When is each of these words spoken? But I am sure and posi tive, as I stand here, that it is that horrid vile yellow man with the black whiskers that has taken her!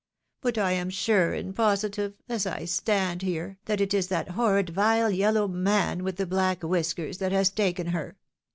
But 0.41 0.57
I 0.57 0.71
am 0.71 0.89
sure 0.89 1.31
and 1.35 1.55
posi 1.55 1.91
tive, 1.91 2.15
as 2.27 2.47
I 2.47 2.65
stand 2.65 3.21
here, 3.21 3.59
that 3.65 3.79
it 3.79 3.93
is 3.93 4.07
that 4.07 4.29
horrid 4.29 4.71
vile 4.71 5.11
yellow 5.11 5.47
man 5.47 6.03
with 6.03 6.15
the 6.15 6.25
black 6.25 6.63
whiskers 6.63 7.19
that 7.19 7.31
has 7.31 7.51
taken 7.51 7.85
her! 7.89 8.17